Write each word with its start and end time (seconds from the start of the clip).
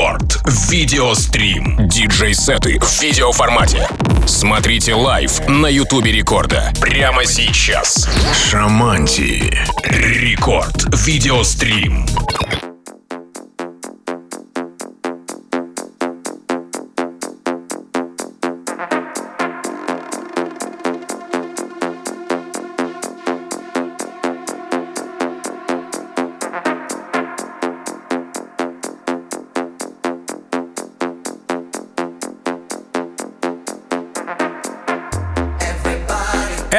Рекорд. 0.00 0.40
Видеострим. 0.70 1.76
Диджей-сеты 1.86 2.78
в 2.80 3.02
видеоформате. 3.02 3.86
Смотрите 4.26 4.94
лайв 4.94 5.46
на 5.46 5.66
Ютубе 5.66 6.10
Рекорда. 6.10 6.72
Прямо 6.80 7.26
сейчас. 7.26 8.08
Шаманти. 8.48 9.52
Рекорд. 9.84 10.86
Видеострим. 11.04 12.06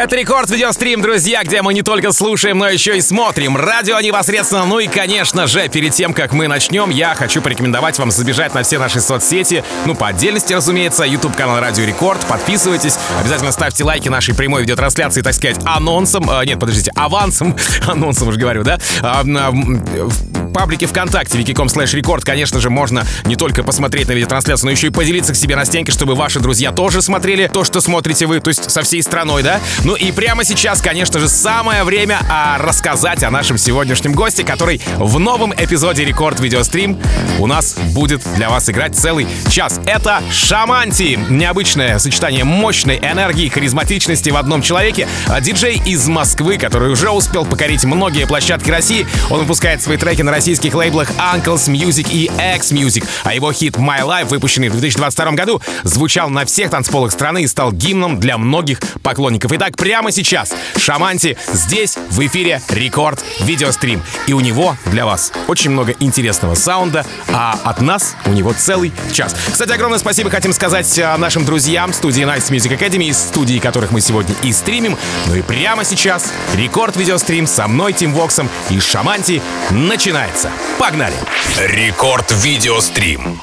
Это 0.04 0.16
рекорд 0.16 0.50
видеострим, 0.50 1.00
друзья, 1.00 1.44
где 1.44 1.62
мы 1.62 1.76
не 1.76 1.84
только 1.84 2.12
слушаем, 2.12 2.58
но 2.58 2.68
еще 2.68 2.98
и 2.98 3.02
смотрим. 3.02 3.56
Радио 3.56 4.00
непосредственно. 4.00 4.66
Ну 4.66 4.80
и, 4.80 4.88
конечно 4.88 5.46
же, 5.46 5.70
перед 5.70 5.94
тем, 5.94 6.16
как 6.16 6.34
мы 6.34 6.48
начнем, 6.48 6.90
я 6.90 7.14
хочу 7.14 7.40
порекомендовать 7.40 8.00
вам 8.00 8.10
забежать 8.10 8.56
на 8.56 8.64
все 8.64 8.80
наши 8.80 9.00
соцсети. 9.00 9.64
Ну, 9.86 9.94
по 9.94 10.08
отдельности, 10.08 10.54
разумеется, 10.54 11.04
YouTube 11.04 11.36
канал 11.36 11.60
Радио 11.60 11.86
Рекорд. 11.86 12.20
Подписывайтесь. 12.26 12.98
Обязательно 13.20 13.52
ставьте 13.52 13.84
лайки 13.84 14.10
нашей 14.10 14.34
прямой 14.34 14.62
видеотрансляции, 14.62 15.22
так 15.22 15.36
сказать, 15.36 15.58
анонсом. 15.66 16.28
Э, 16.32 16.44
нет, 16.48 16.60
подождите, 16.60 16.92
авансом. 16.96 17.56
Анонсом 17.88 18.30
уже 18.30 18.40
говорю, 18.40 18.64
да? 18.64 18.80
А, 19.04 19.22
в 19.22 20.52
паблике 20.52 20.88
ВКонтакте 20.88 21.38
wiki.com 21.38 21.68
slash 21.68 22.00
record, 22.00 22.24
конечно 22.24 22.60
же, 22.60 22.70
можно 22.70 23.06
не 23.26 23.36
только 23.36 23.64
посмотреть 23.64 24.08
на 24.08 24.14
видеотрансляцию, 24.14 24.66
но 24.66 24.72
еще 24.72 24.88
и 24.88 24.90
поделиться 24.90 25.34
к 25.34 25.36
себе 25.36 25.56
на 25.56 25.66
стенке, 25.66 25.92
чтобы 25.92 26.16
ваши 26.16 26.40
друзья 26.40 26.72
тоже 26.72 27.02
смотрели 27.02 27.48
то, 27.48 27.64
что 27.64 27.82
смотрите 27.82 28.26
вы, 28.26 28.40
то 28.40 28.50
есть 28.50 28.70
со 28.70 28.82
всей 28.82 29.02
страной, 29.02 29.44
да? 29.44 29.60
Ну 29.84 29.96
и 30.02 30.12
прямо 30.12 30.44
сейчас, 30.44 30.82
конечно 30.82 31.20
же, 31.20 31.30
самое 31.30 31.84
время 31.84 32.20
а, 32.28 32.58
рассказать 32.58 33.24
о 33.24 33.30
нашем 33.30 33.60
сегодняшнем 33.60 34.14
госте, 34.14 34.44
который 34.44 34.82
в 34.98 35.20
новом 35.20 35.54
эпизоде 35.54 36.04
Рекорд 36.04 36.40
Видеострим 36.40 37.00
у 37.38 37.46
нас 37.46 37.76
будет 37.94 38.22
для 38.36 38.50
вас 38.50 38.68
играть 38.68 38.98
целый 38.98 39.28
час. 39.50 39.80
Это 39.86 40.24
Шаманти. 40.32 41.20
Необычное 41.30 42.00
сочетание 42.00 42.44
мощной 42.44 42.98
энергии 42.98 43.46
и 43.46 43.50
харизматичности 43.50 44.32
в 44.32 44.38
одном 44.38 44.64
человеке. 44.64 45.08
А 45.28 45.40
диджей 45.40 45.80
из 45.86 46.08
Москвы, 46.08 46.58
который 46.58 46.92
уже 46.92 47.12
успел 47.12 47.46
покорить 47.46 47.84
многие 47.86 48.26
площадки 48.26 48.72
России. 48.72 49.06
Он 49.30 49.42
выпускает 49.42 49.84
свои 49.84 49.98
треки 49.98 50.24
на 50.24 50.32
российских 50.32 50.74
лейблах 50.74 51.12
Uncles 51.12 51.70
Music 51.70 52.08
и 52.12 52.32
X 52.56 52.72
Music. 52.72 53.06
А 53.24 53.36
его 53.36 53.54
хит 53.54 53.76
My 53.76 54.02
Life, 54.02 54.30
выпущенный 54.30 54.70
в 54.70 54.72
2022 54.72 55.32
году, 55.34 55.62
звучал 55.84 56.32
на 56.32 56.46
всех 56.46 56.72
танцполах 56.72 57.12
страны 57.12 57.44
и 57.44 57.48
стал 57.48 57.72
гимном 57.72 58.20
для 58.20 58.40
многих 58.40 58.80
поклонников. 59.04 59.52
Итак, 59.54 59.76
прямо 59.82 60.12
сейчас 60.12 60.54
Шаманти 60.78 61.36
здесь 61.52 61.98
в 62.12 62.24
эфире 62.28 62.62
Рекорд 62.70 63.26
Видеострим. 63.40 64.04
И 64.28 64.34
у 64.34 64.40
него 64.40 64.78
для 64.86 65.08
вас 65.08 65.32
очень 65.48 65.72
много 65.72 65.96
интересного 66.00 66.54
саунда, 66.54 67.04
а 67.30 67.60
от 67.64 67.82
нас 67.82 68.16
у 68.26 68.30
него 68.30 68.54
целый 68.54 68.94
час. 69.12 69.36
Кстати, 69.52 69.72
огромное 69.72 69.98
спасибо 69.98 70.30
хотим 70.30 70.54
сказать 70.54 71.00
а, 71.00 71.18
нашим 71.18 71.46
друзьям 71.46 71.94
студии 71.94 72.24
Nice 72.24 72.52
Music 72.52 72.78
Academy, 72.78 73.06
из 73.06 73.18
студии 73.18 73.58
которых 73.58 73.90
мы 73.90 74.02
сегодня 74.02 74.36
и 74.44 74.54
стримим. 74.54 75.00
Ну 75.26 75.34
и 75.34 75.42
прямо 75.42 75.84
сейчас 75.84 76.32
Рекорд 76.56 76.96
Видеострим 76.96 77.48
со 77.48 77.68
мной, 77.68 77.94
Тим 77.94 78.14
Воксом 78.14 78.50
и 78.70 78.80
Шаманти 78.80 79.42
начинается. 79.72 80.52
Погнали! 80.78 81.16
Рекорд 81.58 82.32
Видеострим. 82.44 83.42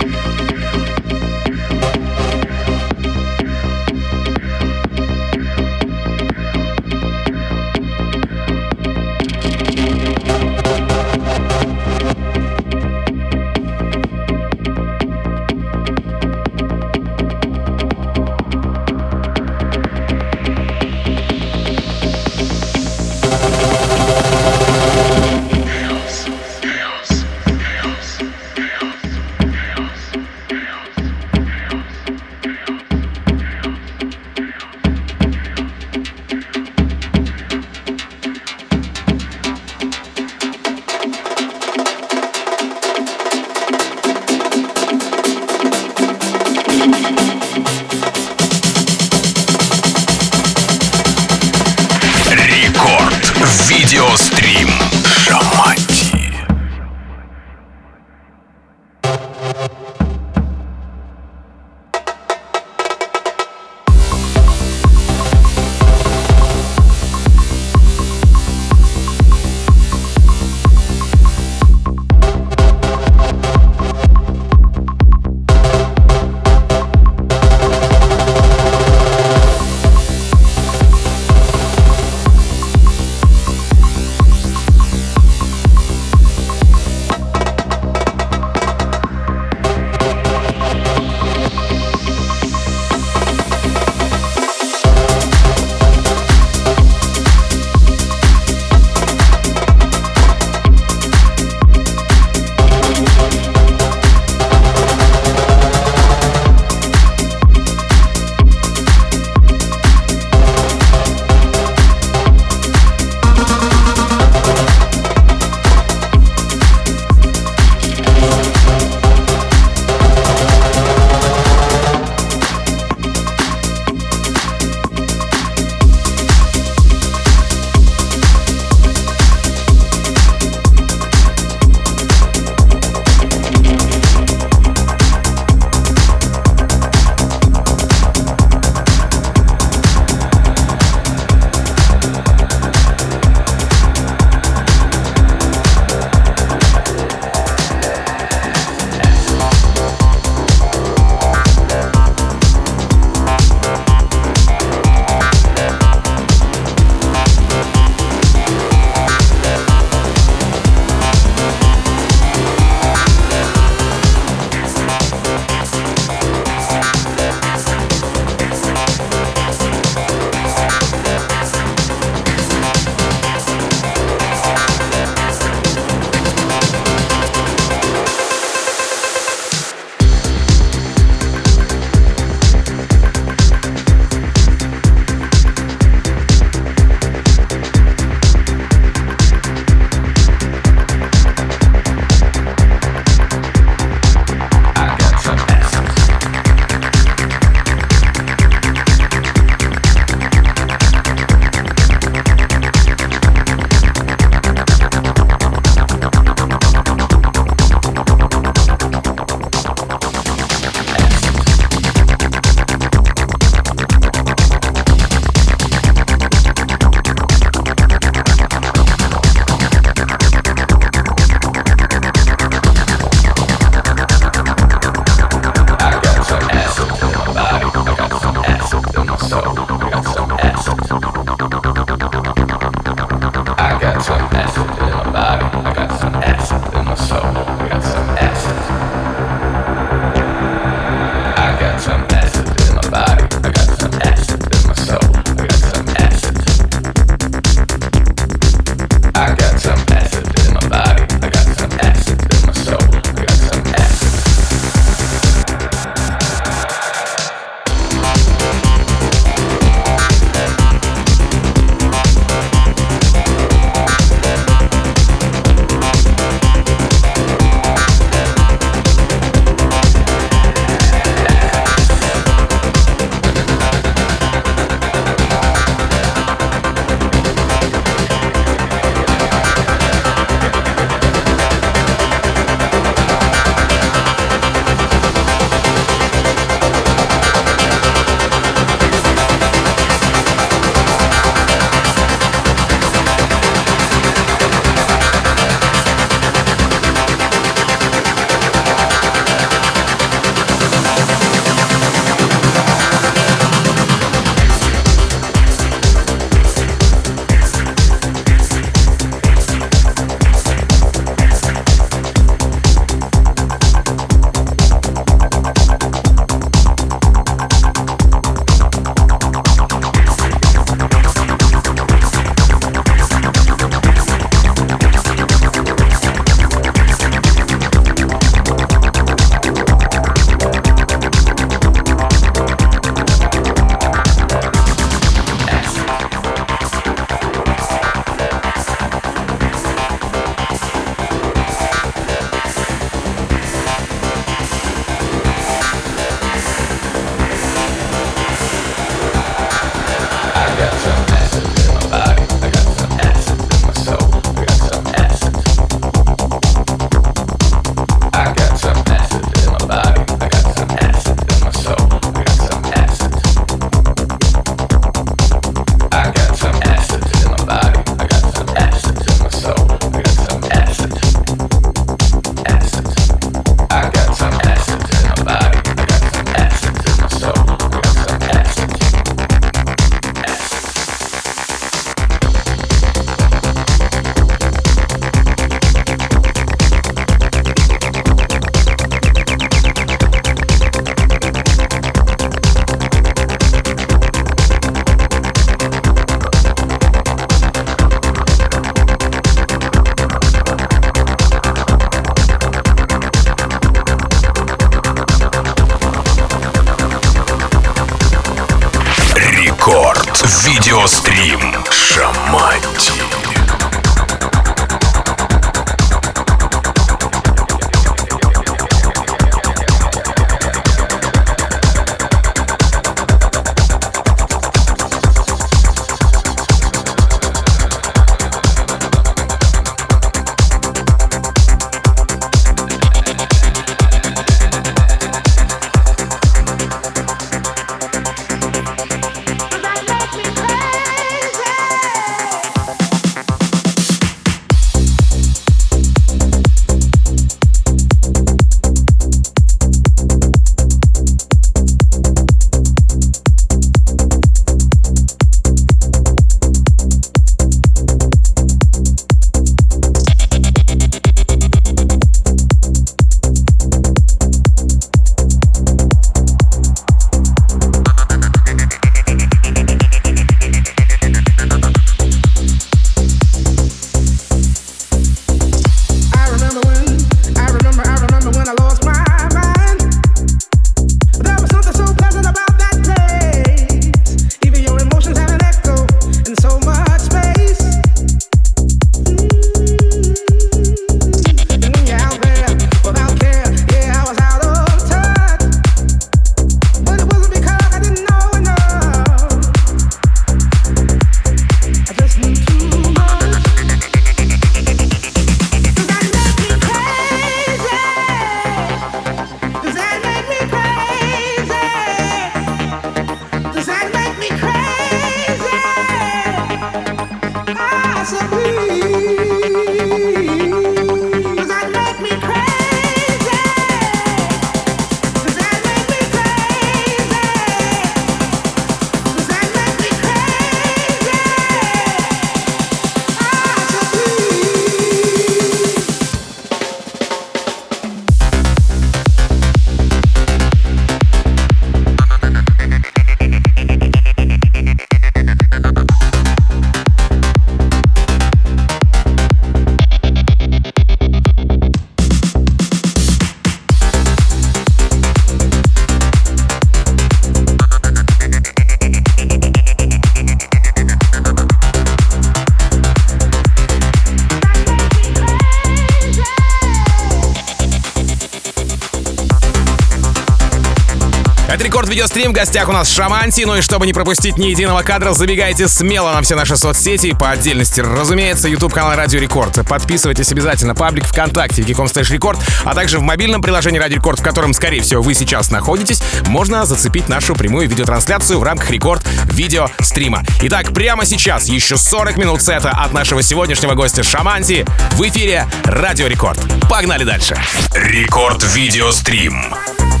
Гостях 572.41 572.69
у 572.69 572.71
нас 572.71 572.89
Шаманти. 572.89 573.43
Ну 573.43 573.57
и 573.57 573.61
чтобы 573.61 573.85
не 573.85 573.93
пропустить 573.93 574.35
ни 574.39 574.47
единого 574.47 574.81
кадра, 574.81 575.13
забегайте 575.13 575.67
смело 575.67 576.11
на 576.11 576.23
все 576.23 576.33
наши 576.33 576.57
соцсети. 576.57 577.13
По 577.13 577.29
отдельности, 577.29 577.81
разумеется, 577.81 578.47
YouTube 578.47 578.73
канал 578.73 578.95
Радио 578.95 579.19
Рекорд. 579.19 579.59
Подписывайтесь 579.69 580.31
обязательно. 580.31 580.73
Паблик 580.73 581.05
ВКонтакте, 581.05 581.61
vk.com 581.61 581.87
slash 581.87 582.09
Record, 582.09 582.39
а 582.65 582.73
также 582.73 582.97
в 582.97 583.03
мобильном 583.03 583.43
приложении 583.43 583.77
Радио 583.77 583.97
Рекорд, 583.97 584.21
в 584.21 584.23
котором, 584.23 584.53
скорее 584.53 584.81
всего, 584.81 585.03
вы 585.03 585.13
сейчас 585.13 585.51
находитесь, 585.51 586.01
можно 586.29 586.65
зацепить 586.65 587.07
нашу 587.09 587.35
прямую 587.35 587.69
видеотрансляцию 587.69 588.39
в 588.39 588.43
рамках 588.43 588.71
Рекорд 588.71 589.03
видео 589.25 589.67
стрима. 589.79 590.23
Итак, 590.41 590.73
прямо 590.73 591.05
сейчас 591.05 591.45
еще 591.45 591.77
40 591.77 592.17
минут 592.17 592.41
сета 592.41 592.71
от 592.71 592.91
нашего 592.91 593.21
сегодняшнего 593.21 593.75
гостя 593.75 594.01
Шаманти 594.01 594.65
в 594.93 595.01
эфире 595.03 595.45
Радио 595.63 596.07
Рекорд. 596.07 596.39
Погнали 596.67 597.03
дальше. 597.03 597.37
Рекорд 597.75 598.43
видеострим. 598.55 599.53
шамантии. 599.53 600.00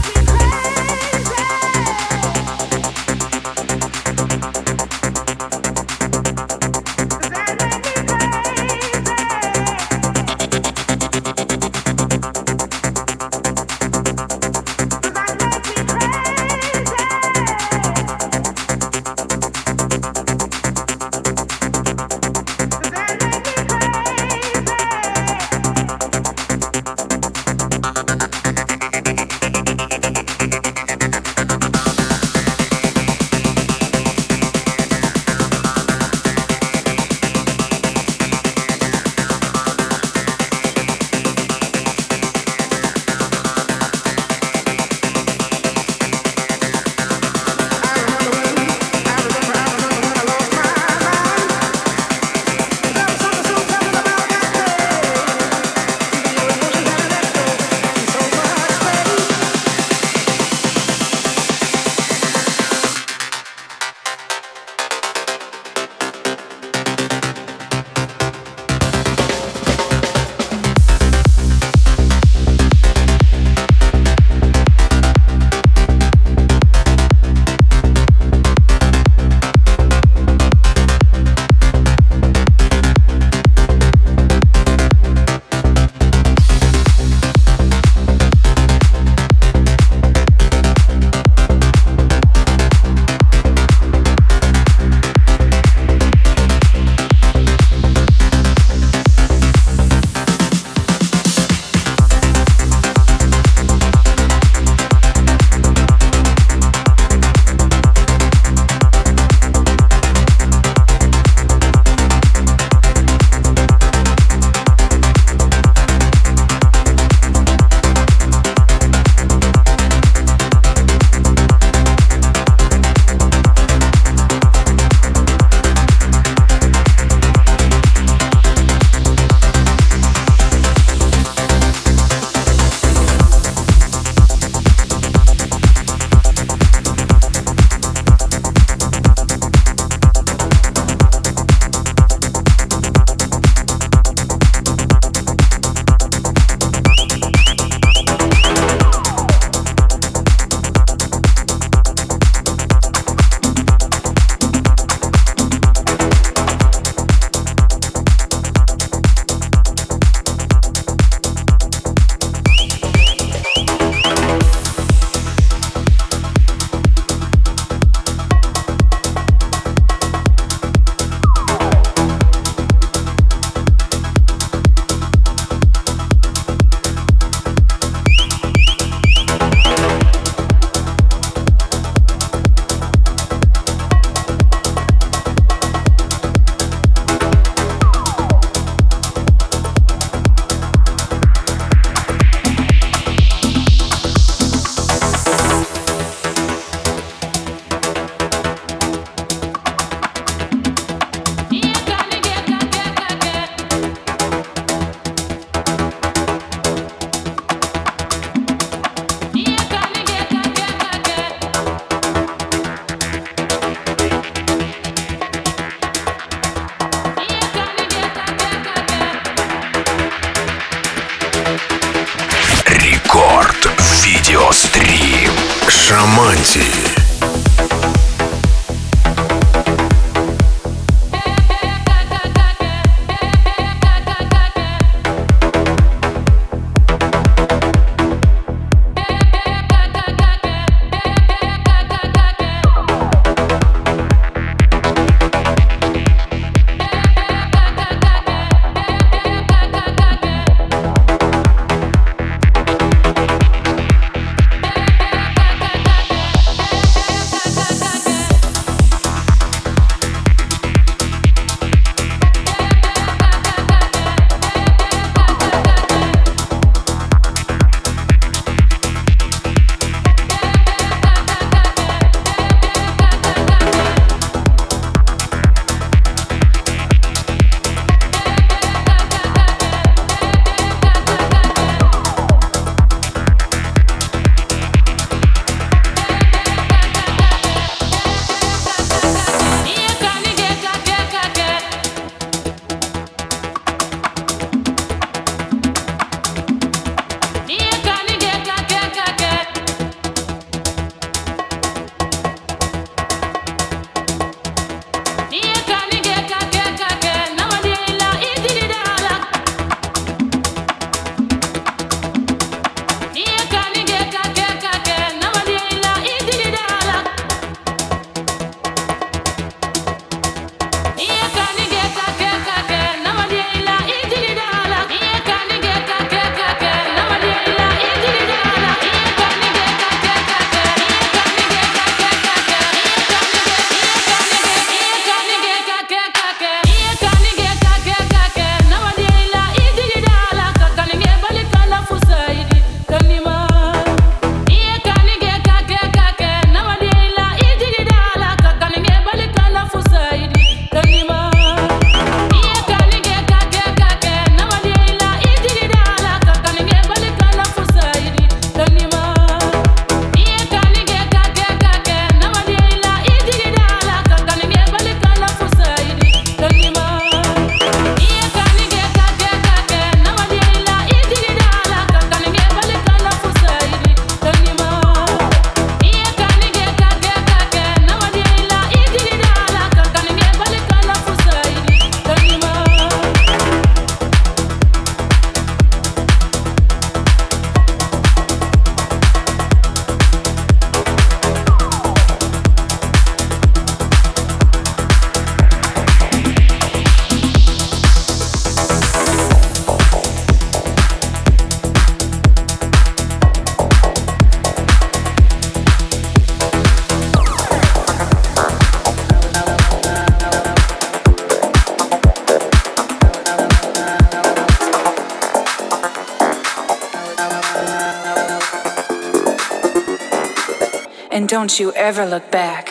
Don't 421.41 421.59
you 421.59 421.71
ever 421.73 422.05
look 422.05 422.29
back. 422.29 422.70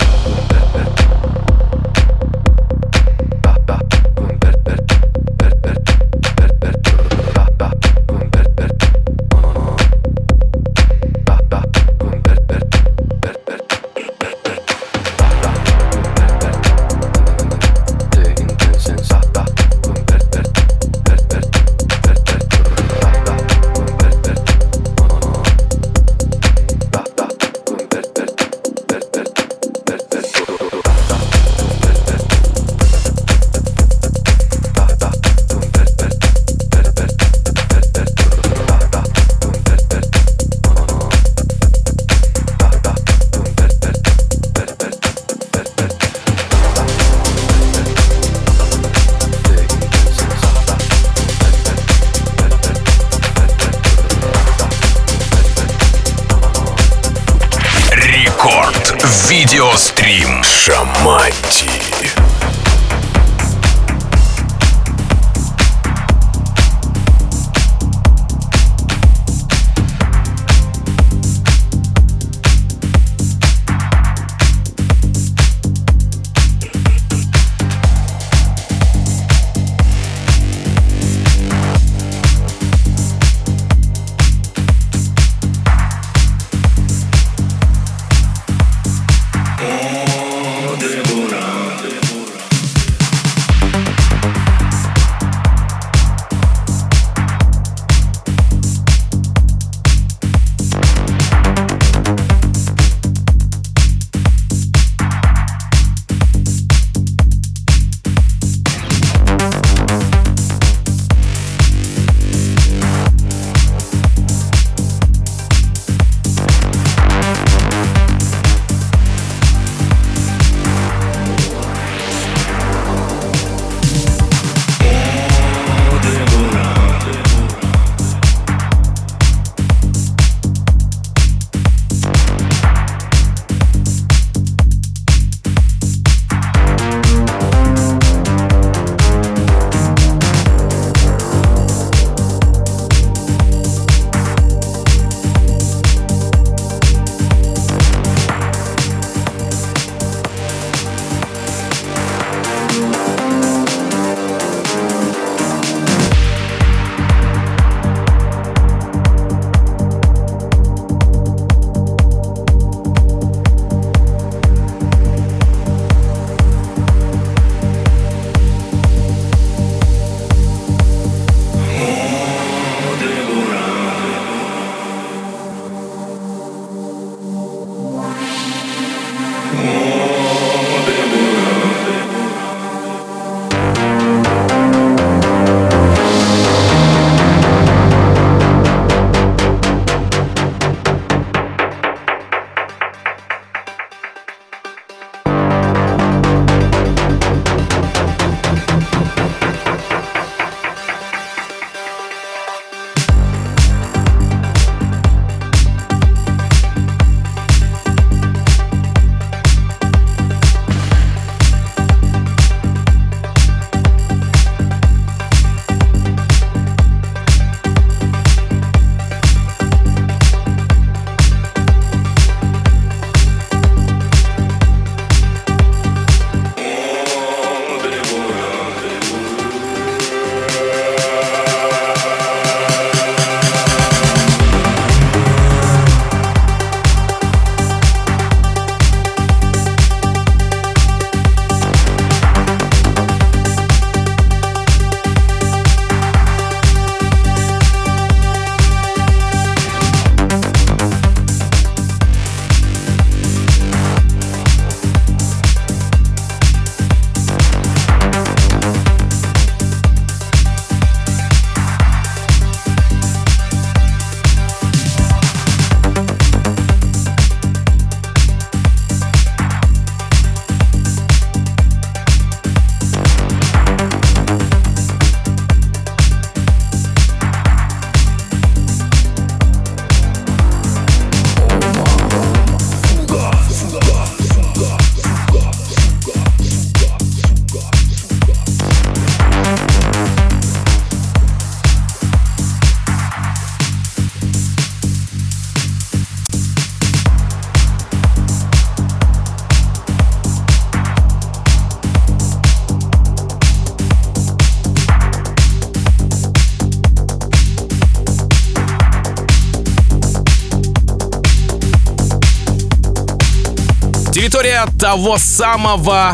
Территория 314.61 314.79
того 314.79 315.17
самого 315.17 316.13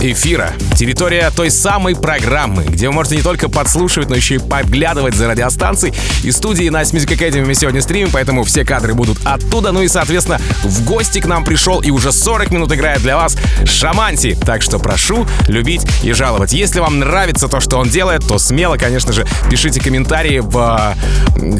эфира. 0.00 0.52
Территория 0.82 1.30
той 1.30 1.48
самой 1.48 1.94
программы, 1.94 2.64
где 2.64 2.88
вы 2.88 2.92
можете 2.94 3.14
не 3.14 3.22
только 3.22 3.48
подслушивать, 3.48 4.10
но 4.10 4.16
еще 4.16 4.34
и 4.34 4.38
подглядывать 4.38 5.14
за 5.14 5.28
радиостанцией. 5.28 5.94
И 6.24 6.32
студии 6.32 6.66
Nice 6.66 6.92
Music 6.92 7.16
Academy 7.16 7.46
мы 7.46 7.54
сегодня 7.54 7.80
стримим, 7.80 8.10
поэтому 8.12 8.42
все 8.42 8.64
кадры 8.64 8.92
будут 8.92 9.18
оттуда. 9.24 9.70
Ну 9.70 9.82
и, 9.82 9.86
соответственно, 9.86 10.40
в 10.64 10.84
гости 10.84 11.20
к 11.20 11.26
нам 11.26 11.44
пришел 11.44 11.80
и 11.80 11.92
уже 11.92 12.10
40 12.10 12.50
минут 12.50 12.72
играет 12.72 13.00
для 13.00 13.16
вас 13.16 13.36
Шаманти. 13.64 14.36
Так 14.44 14.60
что 14.60 14.80
прошу 14.80 15.24
любить 15.46 15.86
и 16.02 16.10
жаловать. 16.10 16.52
Если 16.52 16.80
вам 16.80 16.98
нравится 16.98 17.46
то, 17.46 17.60
что 17.60 17.78
он 17.78 17.88
делает, 17.88 18.26
то 18.26 18.40
смело, 18.40 18.76
конечно 18.76 19.12
же, 19.12 19.24
пишите 19.48 19.80
комментарии 19.80 20.40
в 20.40 20.96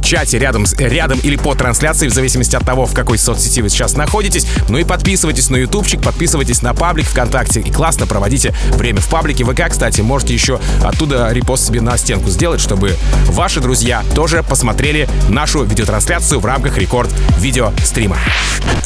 чате 0.02 0.40
рядом, 0.40 0.64
рядом 0.78 1.20
или 1.20 1.36
по 1.36 1.54
трансляции, 1.54 2.08
в 2.08 2.12
зависимости 2.12 2.56
от 2.56 2.64
того, 2.64 2.86
в 2.86 2.92
какой 2.92 3.18
соцсети 3.18 3.60
вы 3.60 3.68
сейчас 3.68 3.96
находитесь. 3.96 4.48
Ну 4.68 4.78
и 4.78 4.84
подписывайтесь 4.84 5.48
на 5.48 5.58
ютубчик, 5.58 6.02
подписывайтесь 6.02 6.60
на 6.60 6.74
паблик 6.74 7.06
ВКонтакте 7.06 7.60
и 7.60 7.70
классно 7.70 8.08
проводите 8.08 8.52
время 8.72 9.00
в 9.00 9.11
паблике 9.12 9.44
ВК. 9.44 9.68
Кстати, 9.68 10.00
можете 10.00 10.32
еще 10.32 10.58
оттуда 10.82 11.30
репост 11.30 11.66
себе 11.66 11.82
на 11.82 11.98
стенку 11.98 12.30
сделать, 12.30 12.62
чтобы 12.62 12.96
ваши 13.26 13.60
друзья 13.60 14.02
тоже 14.14 14.42
посмотрели 14.42 15.06
нашу 15.28 15.64
видеотрансляцию 15.64 16.40
в 16.40 16.46
рамках 16.46 16.78
рекорд 16.78 17.10
видеострима. 17.38 18.16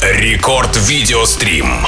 Рекорд 0.01 0.75
Видеострим. 0.85 1.87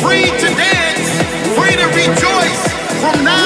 free 0.00 0.30
to 0.42 0.48
dance, 0.56 1.10
free 1.54 1.76
to 1.76 1.86
rejoice 1.88 2.62
from 3.00 3.24
now. 3.24 3.39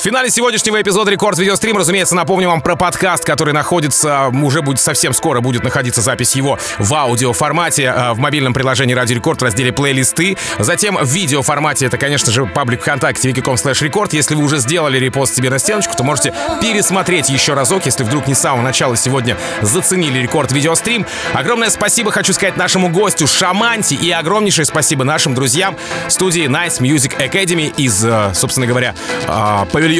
В 0.00 0.02
финале 0.02 0.30
сегодняшнего 0.30 0.80
эпизода 0.80 1.10
Рекорд 1.10 1.38
Видеострим, 1.38 1.76
разумеется, 1.76 2.14
напомню 2.14 2.48
вам 2.48 2.62
про 2.62 2.74
подкаст, 2.74 3.22
который 3.22 3.52
находится, 3.52 4.28
уже 4.28 4.62
будет 4.62 4.80
совсем 4.80 5.12
скоро 5.12 5.42
будет 5.42 5.62
находиться 5.62 6.00
запись 6.00 6.34
его 6.34 6.58
в 6.78 6.94
аудиоформате 6.94 7.92
э, 7.94 8.12
в 8.14 8.18
мобильном 8.18 8.54
приложении 8.54 8.94
Радио 8.94 9.16
Рекорд 9.16 9.42
в 9.42 9.44
разделе 9.44 9.74
плейлисты. 9.74 10.38
Затем 10.58 10.96
в 10.96 11.04
видеоформате, 11.04 11.84
это, 11.84 11.98
конечно 11.98 12.32
же, 12.32 12.46
паблик 12.46 12.80
ВКонтакте, 12.80 13.28
vk.com 13.28 13.56
slash 13.56 13.84
Record. 13.84 14.14
Если 14.14 14.34
вы 14.34 14.42
уже 14.42 14.56
сделали 14.56 14.98
репост 14.98 15.36
себе 15.36 15.50
на 15.50 15.58
стеночку, 15.58 15.94
то 15.94 16.02
можете 16.02 16.32
пересмотреть 16.62 17.28
еще 17.28 17.52
разок, 17.52 17.84
если 17.84 18.02
вдруг 18.02 18.26
не 18.26 18.32
с 18.32 18.38
самого 18.38 18.62
начала 18.62 18.96
сегодня 18.96 19.36
заценили 19.60 20.20
Рекорд 20.20 20.50
Видеострим. 20.50 21.04
Огромное 21.34 21.68
спасибо 21.68 22.10
хочу 22.10 22.32
сказать 22.32 22.56
нашему 22.56 22.88
гостю 22.88 23.26
Шаманти 23.26 23.92
и 23.92 24.10
огромнейшее 24.10 24.64
спасибо 24.64 25.04
нашим 25.04 25.34
друзьям 25.34 25.76
студии 26.08 26.44
Nice 26.44 26.80
Music 26.80 27.18
Academy 27.18 27.70
из, 27.76 28.02
э, 28.02 28.32
собственно 28.32 28.66
говоря, 28.66 28.94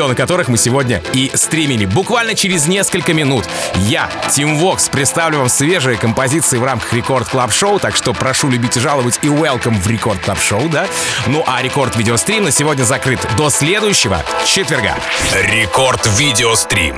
э, 0.01 0.11
павильона 0.11 0.15
которых 0.15 0.49
мы 0.49 0.57
сегодня 0.57 1.03
и 1.13 1.31
стримили. 1.35 1.85
Буквально 1.85 2.35
через 2.35 2.67
несколько 2.67 3.13
минут 3.13 3.45
я, 3.77 4.09
Тим 4.31 4.57
Вокс, 4.57 4.89
представлю 4.89 5.39
вам 5.41 5.49
свежие 5.51 5.99
композиции 5.99 6.57
в 6.57 6.65
рамках 6.65 6.93
Record 6.95 7.29
Club 7.29 7.53
Show, 7.53 7.79
так 7.79 7.95
что 7.95 8.15
прошу 8.15 8.49
любить 8.49 8.77
и 8.77 8.81
жаловать 8.81 9.19
и 9.23 9.27
welcome 9.27 9.79
в 9.79 9.87
Record 9.87 10.21
Club 10.21 10.41
Show, 10.41 10.69
да? 10.71 10.87
Ну 11.27 11.45
а 11.47 11.61
Рекорд 11.61 11.97
Видеострим 11.97 12.45
на 12.45 12.51
сегодня 12.51 12.85
закрыт 12.85 13.21
до 13.37 13.51
следующего 13.51 14.25
четверга. 14.47 14.97
Рекорд 15.35 16.09
Видеострим. 16.17 16.97